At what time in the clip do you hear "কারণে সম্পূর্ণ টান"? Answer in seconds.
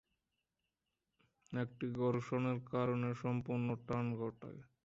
2.71-4.05